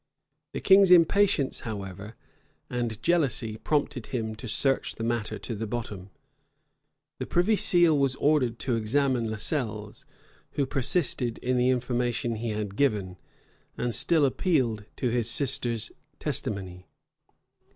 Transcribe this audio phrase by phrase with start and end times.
[0.53, 2.15] The king's impatience, however,
[2.71, 6.09] and jealousy prompted him to search the matter to the bottom;
[7.19, 10.05] the privy seal was ordered to examine Lascelles,
[10.53, 13.17] who persisted in the information he had given;
[13.77, 16.87] and still appealed to his sister's testimony.